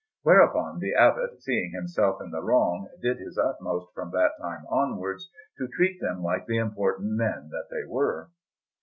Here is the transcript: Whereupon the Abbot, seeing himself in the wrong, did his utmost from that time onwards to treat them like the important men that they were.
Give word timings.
Whereupon 0.23 0.79
the 0.79 0.95
Abbot, 0.95 1.43
seeing 1.43 1.73
himself 1.73 2.23
in 2.23 2.31
the 2.31 2.41
wrong, 2.41 2.89
did 3.03 3.19
his 3.19 3.37
utmost 3.37 3.93
from 3.93 4.09
that 4.09 4.31
time 4.41 4.65
onwards 4.65 5.29
to 5.59 5.67
treat 5.67 6.01
them 6.01 6.23
like 6.23 6.47
the 6.47 6.57
important 6.57 7.11
men 7.11 7.49
that 7.51 7.67
they 7.69 7.85
were. 7.85 8.31